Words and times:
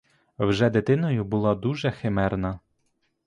Вже 0.39 0.69
дитиною 0.69 1.23
була 1.25 1.55
дуже 1.55 1.91
химерна. 1.91 2.59